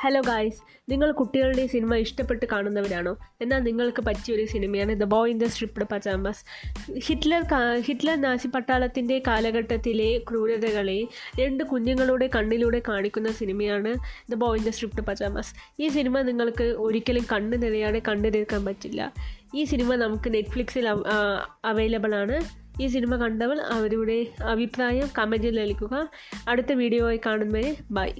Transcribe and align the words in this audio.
Hello 0.00 0.20
guys 0.20 0.58
നിങ്ങൾ 0.90 1.12
കുട്ടികളുടെ 1.12 1.66
cinema 1.66 1.94
ഇഷ്ടപ്പെട്ട് 1.94 2.46
കാണുന്നവരാണോ? 2.52 3.16
എന്നാൽ 3.40 3.58
നിങ്ങൾക്ക് 3.58 4.02
പറ്റിയൊരു 4.02 4.44
സിനിമയാണ് 4.44 5.00
The 5.00 5.04
Boy 5.04 5.30
in 5.30 5.38
the 5.38 5.44
Striped 5.44 5.84
Pyjamas 5.84 6.42
Hitler 6.98 7.42
Hitler 7.80 8.20
Nazi 8.20 8.48
പട്ടാളത്തിന്റെ 8.48 9.22
കാലഘട്ടത്തിലെ 9.26 10.18
ക്രൂരതകളെ 10.18 10.98
രണ്ട് 11.40 11.64
കുഞ്ഞുങ്ങളുടെ 11.64 12.30
കണ്ണിലൂടെ 12.34 12.82
കാണിക്കുന്ന 12.88 13.32
സിനിമയാണ് 13.32 13.94
The 14.32 14.34
Boy 14.34 14.58
in 14.58 14.66
the 14.66 14.68
Striped 14.68 15.00
Pyjamas 15.00 15.54
ഈ 15.82 15.88
സിനിമ 15.88 16.20
നിങ്ങൾക്ക് 16.20 16.64
ഒരിക്കലും 16.64 17.26
കണ്ണു 17.32 17.56
നിറയാതെ 17.56 18.02
കണ്ടു 18.08 18.28
തീർക്കാൻ 18.28 18.64
പറ്റില്ല. 18.64 19.12
ഈ 19.54 19.64
സിനിമ 19.64 19.94
നമുക്ക് 19.94 20.34
നെറ്റ്ഫ്ലിക്സിൽ 20.34 20.88
അവൈലബിൾ 21.64 22.14
ആണ്. 22.14 22.38
ഈ 22.82 22.86
സിനിമ 22.86 23.16
കണ്ടവർ 23.16 23.58
അവരുടെ 23.58 24.26
അഭിപ്രായം 24.44 25.10
കമന്റിൽ 25.18 25.60
നൽകുക. 25.60 26.08
അടുത്ത 26.48 26.72
വീഡിയോയിൽ 26.72 27.20
കാണുന്നവരെ 27.26 27.76
ബൈ 27.90 28.10